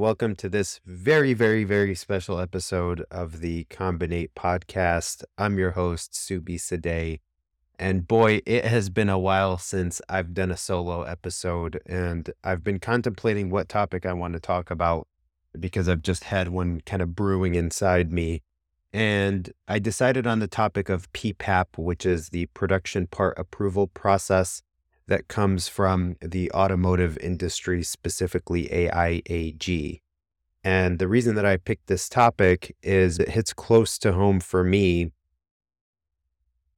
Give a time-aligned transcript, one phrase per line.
[0.00, 5.24] Welcome to this very, very, very special episode of the Combinate podcast.
[5.36, 7.18] I'm your host, Subhi Saadeh.
[7.80, 12.62] And boy, it has been a while since I've done a solo episode, and I've
[12.62, 15.08] been contemplating what topic I want to talk about
[15.58, 18.44] because I've just had one kind of brewing inside me.
[18.92, 24.62] And I decided on the topic of PPAP, which is the production part approval process
[25.08, 30.00] that comes from the automotive industry, specifically AIAG.
[30.62, 34.62] And the reason that I picked this topic is it hits close to home for
[34.62, 35.12] me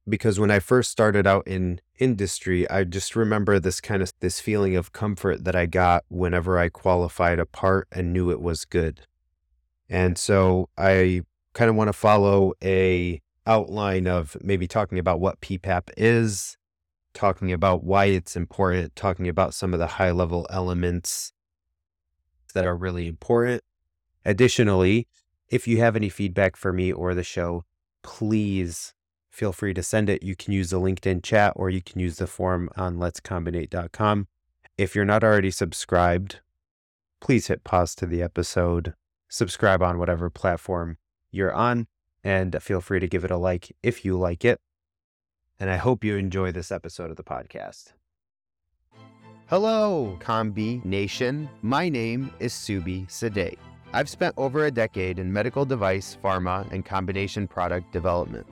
[0.09, 4.39] because when I first started out in industry, I just remember this kind of this
[4.39, 8.65] feeling of comfort that I got whenever I qualified a part and knew it was
[8.65, 9.01] good.
[9.89, 11.21] And so I
[11.53, 16.57] kind of want to follow a outline of maybe talking about what PPAP is,
[17.13, 21.33] talking about why it's important, talking about some of the high level elements
[22.53, 23.63] that are really important.
[24.25, 25.07] Additionally,
[25.49, 27.65] if you have any feedback for me or the show,
[28.03, 28.93] please
[29.29, 30.23] feel free to send it.
[30.23, 34.27] You can use the LinkedIn chat or you can use the form on letscombinate.com.
[34.77, 36.39] If you're not already subscribed,
[37.19, 38.93] please hit pause to the episode,
[39.29, 40.97] subscribe on whatever platform
[41.31, 41.87] you're on,
[42.23, 44.59] and feel free to give it a like if you like it
[45.61, 47.93] and I hope you enjoy this episode of the podcast.
[49.45, 51.47] Hello, Combi Nation.
[51.61, 53.57] My name is Subhi Saadeh.
[53.93, 58.47] I've spent over a decade in medical device, pharma, and combination product development.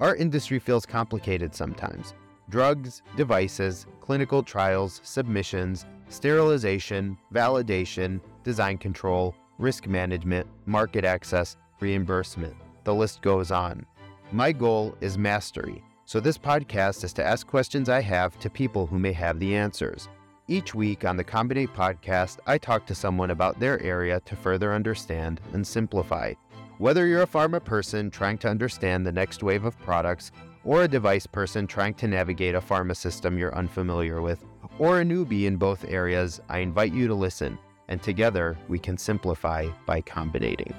[0.00, 2.14] Our industry feels complicated sometimes.
[2.48, 12.54] Drugs, devices, clinical trials, submissions, sterilization, validation, design control, risk management, market access, reimbursement.
[12.84, 13.84] The list goes on.
[14.32, 18.86] My goal is mastery so, this podcast is to ask questions I have to people
[18.86, 20.08] who may have the answers.
[20.48, 24.74] Each week on the Combinate podcast, I talk to someone about their area to further
[24.74, 26.34] understand and simplify.
[26.76, 30.30] Whether you're a pharma person trying to understand the next wave of products,
[30.62, 34.44] or a device person trying to navigate a pharma system you're unfamiliar with,
[34.78, 37.58] or a newbie in both areas, I invite you to listen,
[37.88, 40.74] and together we can simplify by combinating.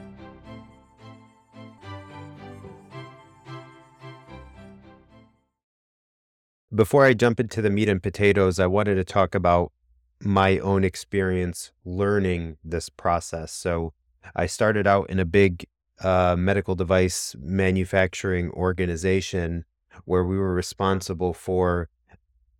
[6.75, 9.72] Before I jump into the meat and potatoes, I wanted to talk about
[10.19, 13.53] my own experience learning this process.
[13.53, 13.94] So
[14.36, 15.68] I started out in a big
[16.02, 19.63] uh, medical device manufacturing organization
[20.03, 21.88] where we were responsible for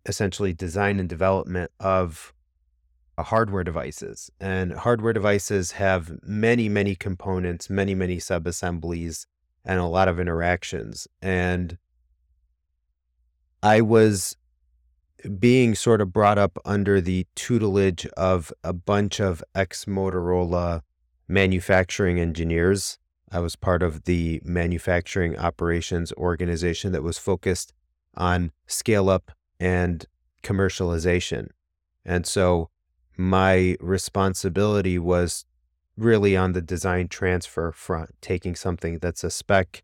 [0.06, 2.32] essentially design and development of
[3.18, 4.30] uh, hardware devices.
[4.40, 9.26] And hardware devices have many, many components, many, many subassemblies,
[9.62, 11.06] and a lot of interactions.
[11.20, 11.76] And
[13.62, 14.36] I was
[15.38, 20.82] being sort of brought up under the tutelage of a bunch of ex Motorola
[21.28, 22.98] manufacturing engineers.
[23.30, 27.72] I was part of the manufacturing operations organization that was focused
[28.14, 30.06] on scale up and
[30.42, 31.48] commercialization.
[32.04, 32.70] And so
[33.16, 35.44] my responsibility was
[35.96, 39.82] really on the design transfer front, taking something that's a spec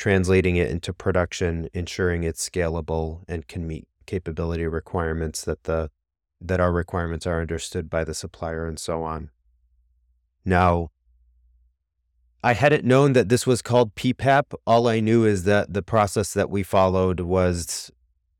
[0.00, 5.90] translating it into production, ensuring it's scalable and can meet capability requirements that the
[6.40, 9.28] that our requirements are understood by the supplier and so on.
[10.42, 10.90] Now,
[12.42, 14.54] I hadn't known that this was called PPAP.
[14.66, 17.90] All I knew is that the process that we followed was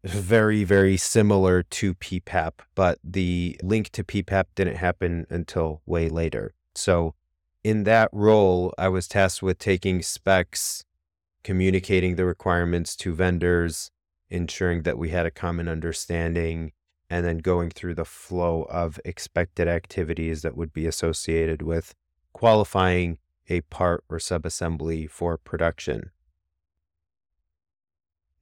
[0.03, 6.55] very, very similar to PPAP, but the link to PPAP didn't happen until way later.
[6.75, 7.15] So,
[7.63, 10.87] in that role, I was tasked with taking specs
[11.43, 13.91] communicating the requirements to vendors,
[14.29, 16.73] ensuring that we had a common understanding,
[17.09, 21.95] and then going through the flow of expected activities that would be associated with
[22.33, 23.19] qualifying
[23.49, 26.11] a part or subassembly for production.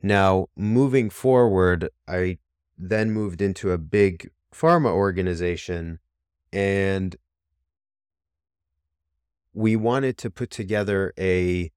[0.02, 2.38] Now, moving forward, I
[2.76, 5.98] then moved into a big pharma organization
[6.52, 7.16] and
[9.52, 11.72] we wanted to put together a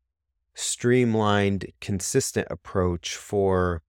[0.53, 3.81] streamlined, consistent approach for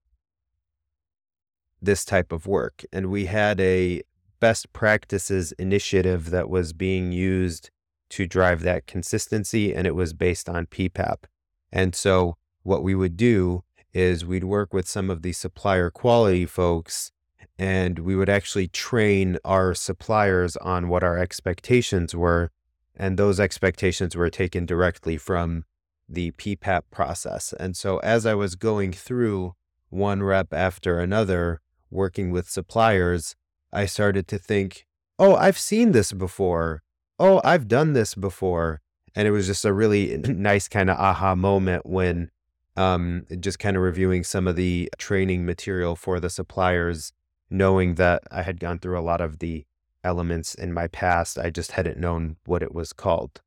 [1.80, 2.84] this type of work.
[2.92, 4.02] And we had a
[4.40, 7.70] best practices initiative that was being used
[8.10, 11.24] to drive that consistency, and it was based on PPAP.
[11.72, 16.46] And so, what we would do is we'd work with some of the supplier quality
[16.46, 17.12] folks
[17.58, 22.50] and we would actually train our suppliers on what our expectations were.
[22.96, 25.64] And those expectations were taken directly from
[26.12, 27.52] the PPAP process.
[27.58, 29.54] And so as I was going through
[29.90, 31.60] one rep after another,
[31.90, 33.36] working with suppliers,
[33.72, 34.86] I started to think,
[35.18, 36.82] oh, I've seen this before.
[37.18, 38.80] oh, I've done this before.
[39.14, 42.30] And it was just a really nice kind of aha moment when
[42.76, 47.12] um, just kind of reviewing some of the training material for the suppliers,
[47.50, 49.66] knowing that I had gone through a lot of the
[50.02, 51.38] elements in my past.
[51.38, 53.40] I just hadn't known what it was called.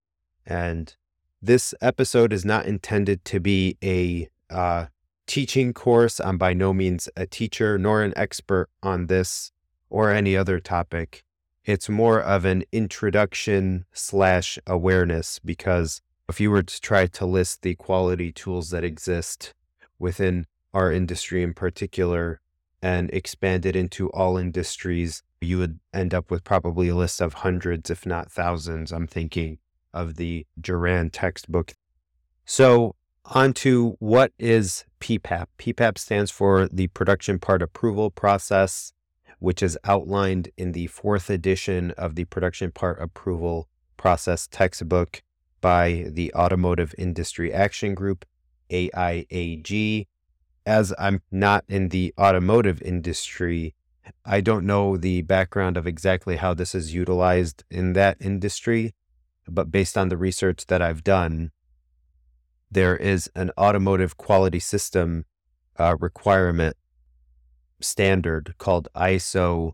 [0.45, 0.95] And
[1.45, 4.88] this episode is not intended to be a uh,
[5.27, 6.19] teaching course.
[6.19, 9.51] I'm by no means a teacher nor an expert on this
[9.89, 11.24] or any other topic.
[11.63, 17.62] It's more of an introduction slash awareness because if you were to try to list
[17.62, 19.53] the quality tools that exist
[20.00, 22.39] within our industry in particular
[22.81, 27.36] and expand it into all industries, you would end up with probably a list of
[27.36, 28.92] hundreds, if not thousands.
[28.92, 29.59] I'm thinking
[29.95, 31.74] of the Juran textbook.
[32.45, 32.95] So,
[33.25, 35.47] on to what is PPAP.
[35.57, 38.94] PPAP stands for the Production Part Approval Process,
[39.39, 45.24] which is outlined in the fourth edition of the Production Part Approval Process textbook
[45.62, 48.25] by the Automotive Industry Action Group,
[48.69, 50.06] AIAG.
[50.65, 53.74] As I'm not in the automotive industry,
[54.24, 58.94] I don't know the background of exactly how this is utilized in that industry,
[59.47, 61.51] but based on the research that I've done,
[62.71, 65.25] there is an automotive quality system
[65.77, 66.75] uh, requirement
[67.80, 69.74] standard called ISO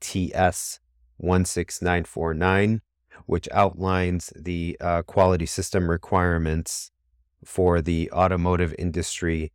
[0.00, 0.80] TS
[1.18, 2.80] 16949,
[3.26, 6.90] which outlines the uh, quality system requirements
[7.44, 9.52] for the automotive industry,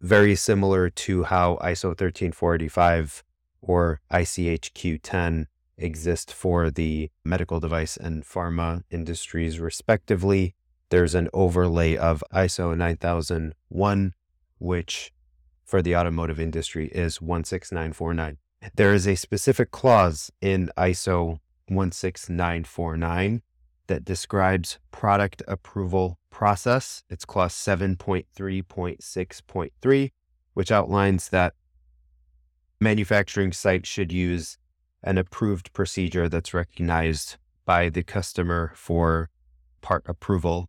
[0.00, 3.24] very similar to how ISO 13485
[3.60, 5.46] or ICH Q10
[5.76, 10.54] exist for the medical device and pharma industries, respectively.
[10.90, 14.14] There's an overlay of ISO 9001,
[14.58, 15.12] which
[15.64, 18.36] for the automotive industry is 16949.
[18.74, 21.38] There is a specific clause in ISO
[21.68, 23.42] 16949
[23.86, 27.04] that describes product approval process.
[27.10, 30.10] It's clause 7.3.6.3,
[30.54, 31.54] which outlines that
[32.80, 34.58] manufacturing sites should use
[35.04, 39.30] an approved procedure that's recognized by the customer for
[39.80, 40.66] part approval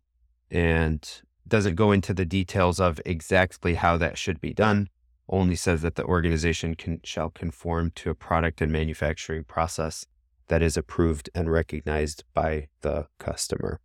[0.50, 4.88] and doesn't go into the details of exactly how that should be done
[5.28, 10.06] only says that the organization can, shall conform to a product and manufacturing process
[10.48, 13.80] that is approved and recognized by the customer.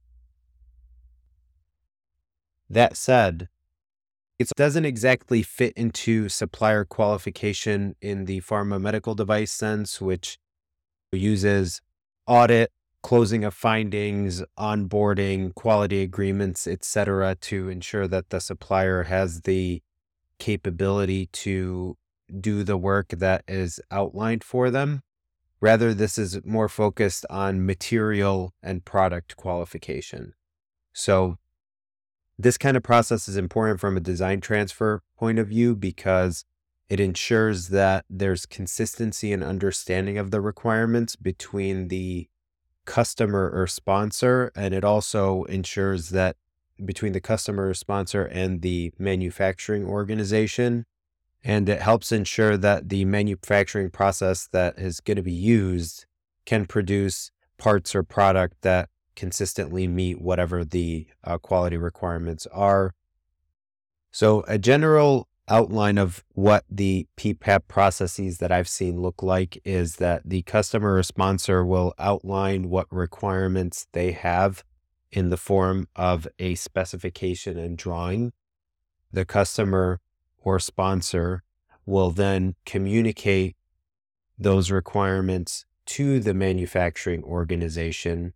[2.69, 3.49] That said,
[4.49, 10.37] it doesn't exactly fit into supplier qualification in the pharma medical device sense, which
[11.11, 11.81] uses
[12.25, 12.71] audit,
[13.03, 19.81] closing of findings, onboarding, quality agreements, etc., to ensure that the supplier has the
[20.39, 21.97] capability to
[22.39, 25.01] do the work that is outlined for them.
[25.59, 30.33] Rather, this is more focused on material and product qualification.
[30.93, 31.37] So,
[32.37, 36.45] this kind of process is important from a design transfer point of view because
[36.89, 42.27] it ensures that there's consistency and understanding of the requirements between the
[42.85, 44.51] customer or sponsor.
[44.55, 46.35] And it also ensures that
[46.83, 50.85] between the customer or sponsor and the manufacturing organization.
[51.43, 56.05] And it helps ensure that the manufacturing process that is going to be used
[56.45, 62.93] can produce parts or product that consistently meet whatever the uh, quality requirements are.
[64.11, 69.97] So, a general outline of what the PPAP processes that I've seen look like is
[69.97, 74.63] that the customer or sponsor will outline what requirements they have
[75.11, 78.31] in the form of a specification and drawing.
[79.11, 79.99] The customer
[80.37, 81.43] or sponsor
[81.85, 83.55] will then communicate
[84.37, 88.33] those requirements to the manufacturing organization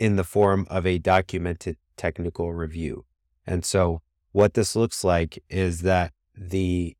[0.00, 3.04] in the form of a documented technical review.
[3.46, 4.00] And so,
[4.32, 6.96] what this looks like is that the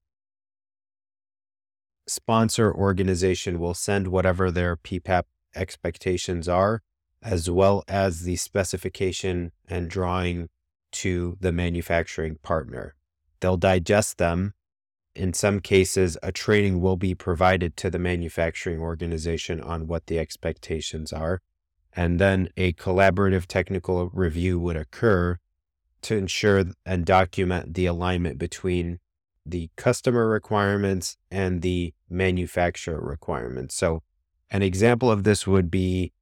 [2.07, 5.23] sponsor organization will send whatever their PPAP
[5.55, 6.83] expectations are
[7.23, 10.49] as well as the specification and drawing
[10.93, 12.95] to the manufacturing partner.
[13.41, 14.55] They'll digest them.
[15.15, 20.19] In some cases, a training will be provided to the manufacturing organization on what the
[20.19, 21.41] expectations are.
[21.95, 25.39] And then a collaborative technical review would occur
[26.03, 29.01] to ensure and document the alignment between
[29.45, 33.75] the customer requirements and the manufacturer requirements.
[33.75, 34.03] So,
[34.51, 36.13] an example of this would be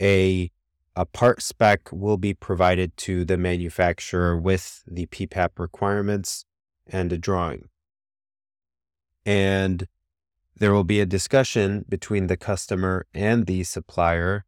[0.00, 0.50] a
[0.98, 6.44] a part spec will be provided to the manufacturer with the PPAP requirements
[6.88, 7.68] and a drawing.
[9.24, 9.86] And
[10.56, 14.44] there will be a discussion between the customer and the supplier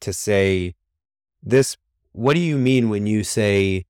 [0.00, 0.74] to say,
[1.42, 1.76] this,
[2.12, 3.86] what do you mean when you say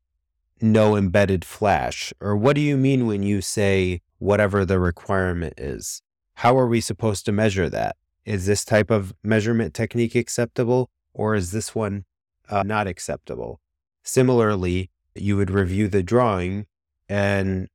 [0.60, 2.12] no embedded flash?
[2.20, 6.02] Or what do you mean when you say whatever the requirement is?
[6.34, 7.96] How are we supposed to measure that?
[8.24, 12.04] Is this type of measurement technique acceptable or is this one
[12.48, 13.60] uh, not acceptable?
[14.02, 16.66] Similarly, you would review the drawing
[17.08, 17.68] and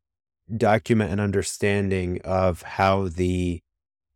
[0.56, 3.62] document an understanding of how the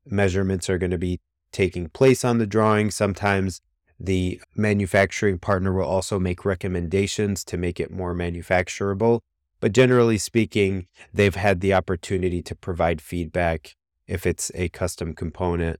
[0.05, 1.19] measurements are going to be
[1.51, 2.91] taking place on the drawing.
[2.91, 3.61] Sometimes
[3.99, 9.21] the manufacturing partner will also make recommendations to make it more manufacturable.
[9.59, 13.75] But generally speaking, they've had the opportunity to provide feedback
[14.05, 15.79] if it's a custom component.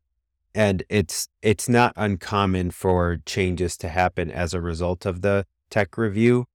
[0.55, 5.97] And it's it's not uncommon for changes to happen as a result of the tech
[5.97, 6.45] review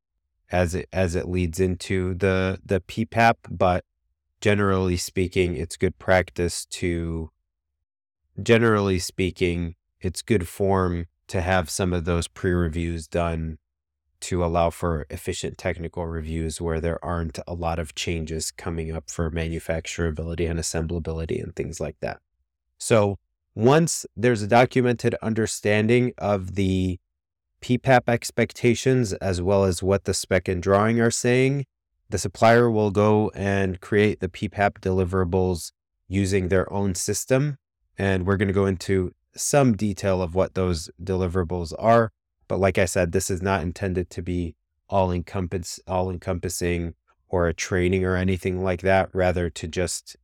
[0.50, 3.84] as it as it leads into the the PPAP, but
[4.40, 7.30] generally speaking, it's good practice to
[8.40, 13.56] generally speaking, it's good form to have some of those pre-reviews done
[14.20, 19.08] to allow for efficient technical reviews where there aren't a lot of changes coming up
[19.08, 22.20] for manufacturability and assemblability and things like that.
[22.76, 23.18] So
[23.54, 27.00] once there's a documented understanding of the
[27.62, 31.64] PPAP expectations as well as what the spec and drawing are saying,
[32.10, 35.72] the supplier will go and create the PPAP deliverables
[36.08, 37.56] using their own system.
[37.96, 42.12] And we're going to go into some detail of what those deliverables are.
[42.48, 44.56] But like I said, this is not intended to be
[44.88, 46.94] all encompass all encompassing
[47.28, 50.16] or a training or anything like that, rather to just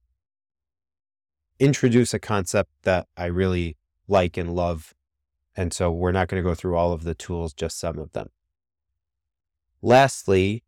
[1.59, 4.95] introduce a concept that I really like and love.
[5.57, 8.12] And so we're not going to go through all of the tools, just some of
[8.12, 8.29] them.
[9.81, 10.62] Lastly,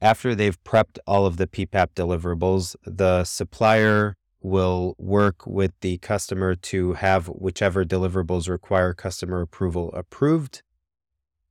[0.00, 6.54] after they've prepped all of the PPAP deliverables, the supplier will work with the customer
[6.54, 10.62] to have whichever deliverables require customer approval approved.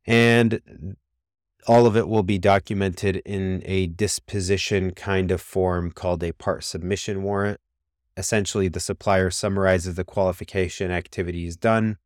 [0.06, 0.96] And
[1.68, 6.64] all of it will be documented in a disposition kind of form called a part
[6.64, 7.60] submission warrant.
[8.18, 11.98] Essentially, the supplier summarizes the qualification activities done,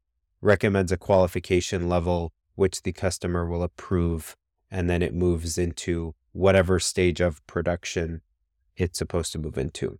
[0.42, 4.36] recommends a qualification level, which the customer will approve,
[4.70, 8.22] and then it moves into whatever stage of production
[8.76, 10.00] it's supposed to move into.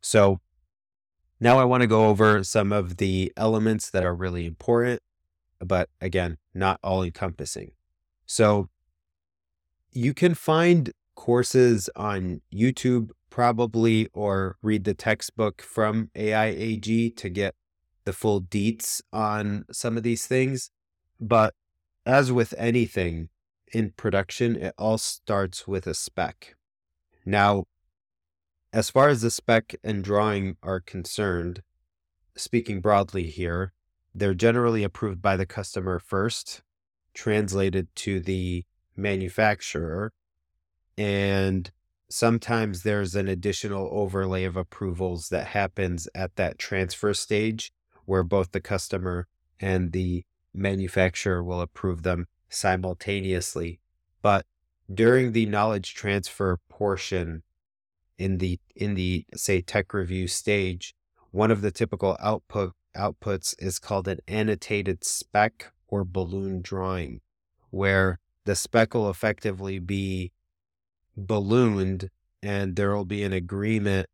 [0.00, 0.40] So
[1.38, 5.00] now I want to go over some of the elements that are really important,
[5.58, 7.72] but again, not all encompassing.
[8.26, 8.68] So
[9.92, 17.54] you can find courses on YouTube probably or read the textbook from AIAG to get
[18.04, 20.70] the full deets on some of these things.
[21.20, 21.54] But
[22.04, 23.28] as with anything
[23.72, 26.56] in production, it all starts with a spec.
[27.24, 27.64] Now,
[28.72, 31.62] as far as the spec and drawing are concerned,
[32.36, 33.72] speaking broadly here,
[34.14, 36.62] they're generally approved by the customer first,
[37.14, 38.64] translated to the
[38.96, 40.12] manufacturer,
[40.96, 41.70] and
[42.08, 47.72] sometimes there's an additional overlay of approvals that happens at that transfer stage
[48.04, 49.26] where both the customer
[49.60, 53.80] and the manufacturer will approve them simultaneously.
[54.22, 54.44] But
[54.92, 57.42] during the knowledge transfer portion
[58.20, 60.94] in the in the say tech review stage,
[61.30, 67.22] one of the typical output outputs is called an annotated spec or balloon drawing,
[67.70, 70.32] where the spec will effectively be
[71.16, 72.10] ballooned
[72.42, 74.06] and there will be an agreement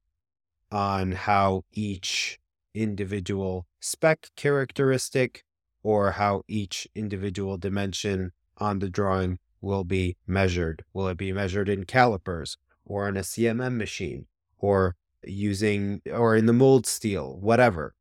[0.71, 2.39] on how each
[2.75, 5.43] individual spec characteristic
[5.83, 10.85] or how each individual dimension on the drawing will be measured.
[10.93, 12.57] Will it be measured in calipers?
[12.87, 14.27] Or on a CMM machine
[14.59, 17.95] or using or in the mold steel, whatever.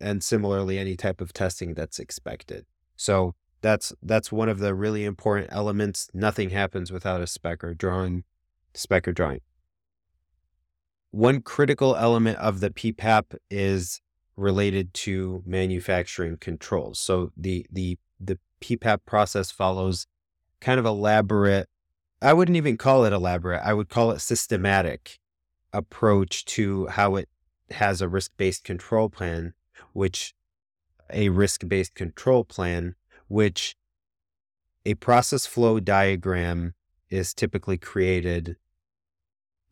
[0.00, 2.66] And similarly, any type of testing that's expected.
[2.96, 6.08] So that's that's one of the really important elements.
[6.12, 8.24] Nothing happens without a spec or drawing,
[8.74, 9.40] spec or drawing.
[11.10, 14.00] One critical element of the PPAP is
[14.36, 16.98] related to manufacturing controls.
[16.98, 20.06] So the the the PPAP process follows
[20.60, 21.68] kind of elaborate
[22.20, 23.62] I wouldn't even call it elaborate.
[23.64, 25.18] I would call it systematic
[25.72, 27.28] approach to how it
[27.70, 29.54] has a risk-based control plan,
[29.92, 30.34] which
[31.12, 32.96] a risk-based control plan,
[33.28, 33.76] which
[34.84, 36.74] a process flow diagram
[37.10, 38.56] is typically created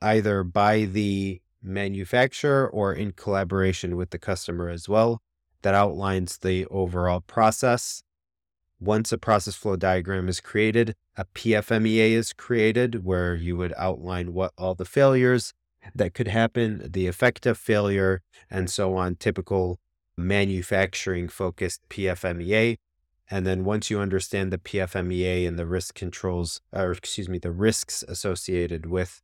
[0.00, 5.20] either by the manufacturer or in collaboration with the customer as well
[5.62, 8.02] that outlines the overall process
[8.80, 14.32] once a process flow diagram is created, a PFMEA is created where you would outline
[14.32, 15.54] what all the failures
[15.94, 19.14] that could happen, the effect of failure, and so on.
[19.14, 19.78] Typical
[20.16, 22.76] manufacturing focused PFMEA.
[23.30, 27.50] And then once you understand the PFMEA and the risk controls, or excuse me, the
[27.50, 29.22] risks associated with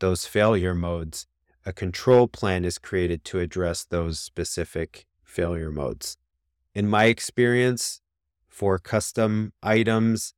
[0.00, 1.26] those failure modes,
[1.64, 6.16] a control plan is created to address those specific failure modes.
[6.74, 8.00] In my experience,
[8.54, 10.32] for custom items,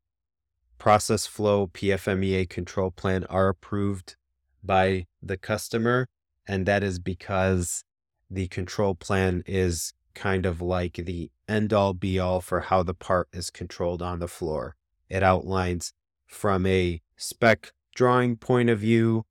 [0.78, 4.16] process flow PFMEA control plan are approved
[4.64, 6.08] by the customer.
[6.48, 7.84] And that is because
[8.30, 12.94] the control plan is kind of like the end all be all for how the
[12.94, 14.76] part is controlled on the floor.
[15.10, 15.92] It outlines
[16.26, 19.24] from a spec drawing point of view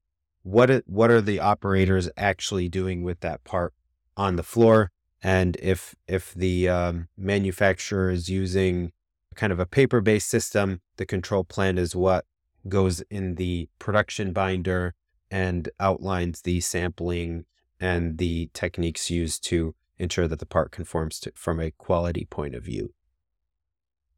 [0.44, 3.74] what it, what are the operators actually doing with that part
[4.16, 4.92] on the floor
[5.26, 8.92] and if if the um, manufacturer is using
[9.34, 12.26] kind of a paper based system the control plan is what
[12.70, 14.94] goes in the production binder
[15.32, 17.46] and outlines the sampling
[17.80, 22.56] and the techniques used to ensure that the part conforms to, from a quality point
[22.56, 22.94] of view.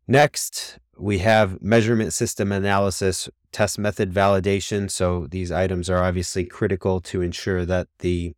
[0.07, 4.89] Next, we have measurement system analysis, test method validation.
[4.89, 8.33] So these items are obviously critical to ensure that the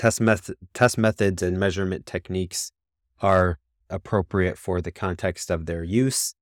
[0.00, 2.72] test, test methods and measurement techniques
[3.20, 3.58] are
[3.90, 6.34] appropriate for the context of their use.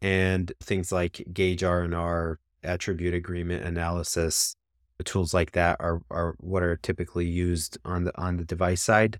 [0.00, 4.56] And things like gauge R&R, attribute agreement analysis,
[5.04, 9.18] tools like that are, are what are typically used on the on the device side.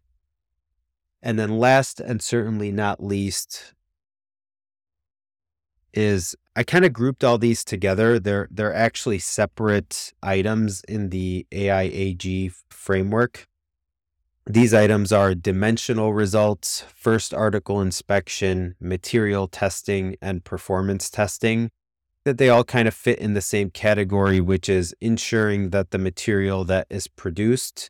[1.21, 3.75] And then last and certainly not least
[5.93, 8.21] is I kind of grouped all these together.
[8.21, 13.49] They're they're actually separate items in the AIAG framework.
[14.47, 21.71] These items are dimensional results, first article inspection, material testing, and performance testing
[22.25, 25.99] that they all kind of fit in the same category, which is ensuring that the
[25.99, 27.89] material that is produced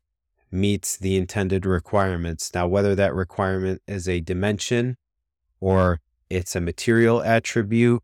[0.51, 2.51] meets the intended requirements.
[2.55, 4.97] Now, whether that requirement is a dimension
[5.59, 8.03] or it's a material attribute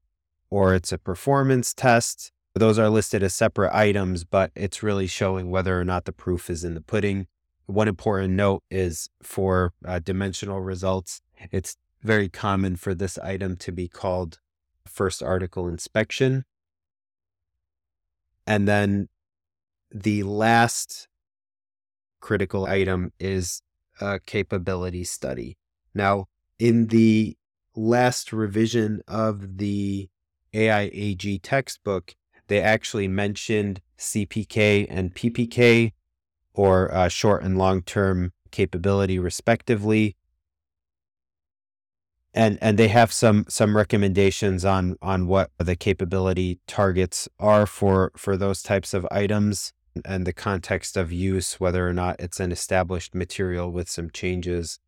[0.48, 5.50] or it's a performance test, those are listed as separate items, but it's really showing
[5.50, 7.26] whether or not the proof is in the pudding.
[7.68, 11.20] One important note is for uh, dimensional results,
[11.52, 14.38] it's very common for this item to be called
[14.86, 16.46] first article inspection.
[18.46, 19.10] And then
[19.90, 21.08] the last
[22.20, 23.60] critical item is
[24.00, 25.58] a capability study.
[25.94, 26.28] Now,
[26.58, 27.36] in the
[27.76, 30.08] last revision of the
[30.54, 32.14] AIAG textbook,
[32.46, 35.92] they actually mentioned CPK and PPK,
[36.54, 40.16] or uh, short and long term capability, respectively.
[42.34, 48.12] And and they have some some recommendations on on what the capability targets are for
[48.16, 49.72] for those types of items
[50.04, 54.78] and the context of use whether or not it's an established material with some changes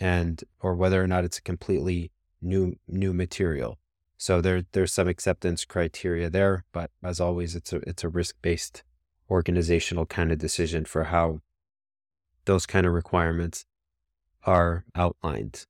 [0.00, 2.10] and or whether or not it's a completely
[2.42, 3.78] new new material.
[4.18, 8.82] So there there's some acceptance criteria there but as always it's a it's a risk-based
[9.30, 11.40] organizational kind of decision for how
[12.44, 13.66] those kind of requirements
[14.44, 15.66] are outlined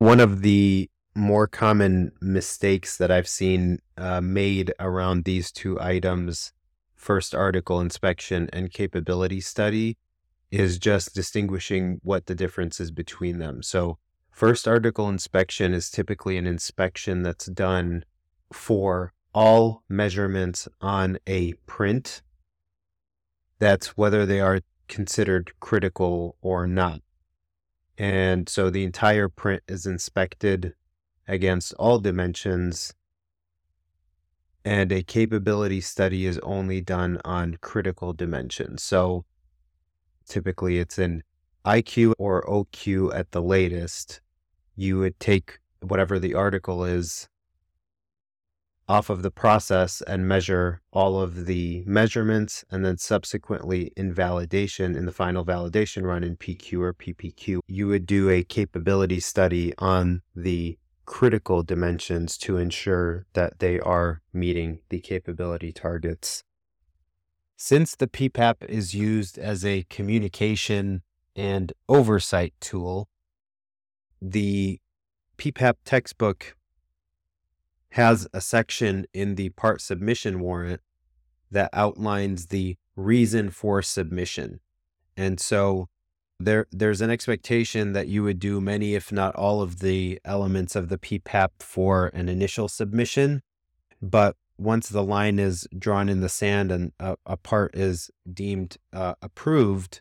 [0.00, 6.54] one of the more common mistakes that I've seen uh, made around these two items,
[6.94, 9.98] first article inspection and capability study,
[10.50, 13.62] is just distinguishing what the difference is between them.
[13.62, 13.98] So,
[14.30, 18.06] first article inspection is typically an inspection that's done
[18.50, 22.22] for all measurements on a print.
[23.60, 27.02] That's whether they are considered critical or not.
[27.96, 30.72] And so the entire print is inspected
[31.28, 32.94] against all dimensions.
[34.64, 38.82] And a capability study is only done on critical dimensions.
[38.82, 39.26] So
[40.26, 41.22] typically it's an
[41.66, 44.22] IQ or OQ at the latest.
[44.74, 47.28] You would take whatever the article is
[48.90, 54.96] off of the process and measure all of the measurements and then subsequently in validation
[54.96, 59.72] in the final validation run in PQ or PPQ you would do a capability study
[59.78, 60.76] on the
[61.06, 66.42] critical dimensions to ensure that they are meeting the capability targets.
[67.56, 71.02] Since the PPAP is used as a communication
[71.36, 73.08] and oversight tool
[74.20, 74.80] the
[75.38, 76.56] PPAP textbook
[77.92, 80.80] has a section in the part submission warrant
[81.50, 84.60] that outlines the reason for submission.
[85.16, 85.88] And so
[86.38, 90.74] there there's an expectation that you would do many if not all of the elements
[90.74, 93.42] of the PPAP for an initial submission,
[94.00, 98.76] but once the line is drawn in the sand and a, a part is deemed
[98.92, 100.00] uh, approved,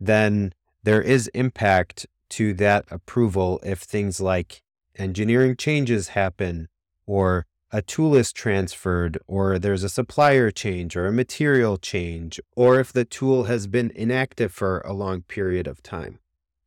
[0.00, 0.52] then
[0.84, 4.62] there is impact to that approval if things like
[4.96, 6.68] engineering changes happen,
[7.06, 12.78] or a tool is transferred, or there's a supplier change or a material change, or
[12.78, 16.20] if the tool has been inactive for a long period of time.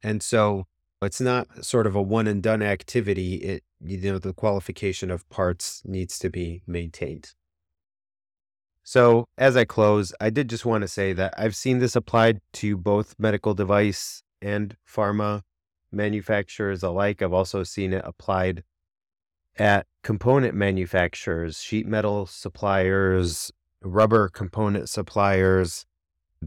[0.03, 0.65] And so
[1.01, 3.35] it's not sort of a one and done activity.
[3.35, 7.33] It, you know, the qualification of parts needs to be maintained.
[8.83, 12.41] So, as I close, I did just want to say that I've seen this applied
[12.53, 15.43] to both medical device and pharma
[15.91, 17.21] manufacturers alike.
[17.21, 18.63] I've also seen it applied
[19.57, 25.85] at component manufacturers, sheet metal suppliers, rubber component suppliers,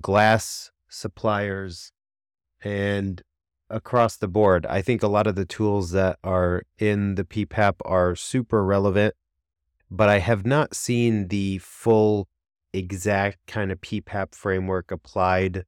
[0.01, 1.93] glass suppliers,
[2.63, 3.23] and
[3.69, 4.67] across the board.
[4.67, 9.15] I think a lot of the tools that are in the PPAP are super relevant,
[9.91, 12.29] but I have not seen the full
[12.73, 15.65] exact kind of PPAP framework applied.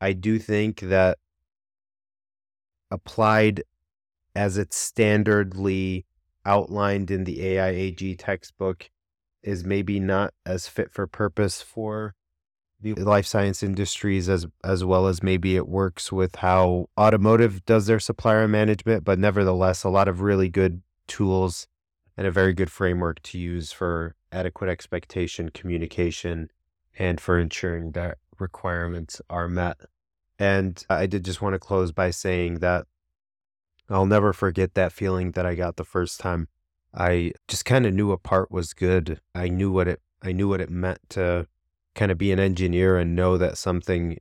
[0.00, 1.18] I do think that
[2.90, 3.62] applied
[4.34, 6.04] as it's standardly
[6.46, 8.88] outlined in the AIAG textbook
[9.42, 12.14] is maybe not as fit for purpose for
[12.80, 17.86] the life science industries as as well as maybe it works with how automotive does
[17.86, 21.66] their supplier management but nevertheless a lot of really good tools
[22.16, 26.50] and a very good framework to use for adequate expectation communication
[26.98, 29.78] and for ensuring that requirements are met.
[30.38, 32.86] And i did just want to close by saying that
[33.88, 36.48] I'll never forget that feeling that I got the first time.
[36.92, 39.20] I just kind of knew a part was good.
[39.34, 41.46] I knew what it I knew what it meant to
[41.94, 44.18] kind of be an engineer and know that something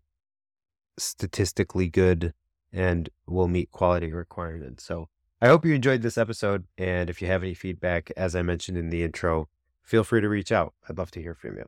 [0.98, 2.34] statistically good
[2.72, 4.84] and will meet quality requirements.
[4.84, 5.10] So
[5.42, 6.66] I hope you enjoyed this episode.
[6.78, 9.48] And if you have any feedback, as I mentioned in the intro,
[9.84, 10.74] feel free to reach out.
[10.88, 11.66] I'd love to hear from you.